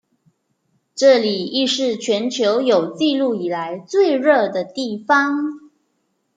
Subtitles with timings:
[0.95, 5.59] 这里亦是全球有纪录以来最热的地方。